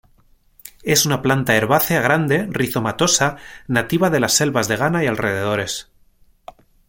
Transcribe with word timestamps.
Es 0.81 1.05
una 1.05 1.21
planta 1.21 1.55
herbácea 1.55 2.01
grande, 2.01 2.47
rizomatosa, 2.49 3.37
nativa 3.67 4.09
de 4.09 4.19
las 4.19 4.33
selvas 4.33 4.67
de 4.67 4.75
Ghana 4.75 5.03
y 5.03 5.05
alrededores. 5.05 5.91